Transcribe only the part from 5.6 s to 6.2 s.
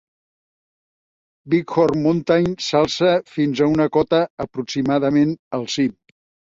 al cim.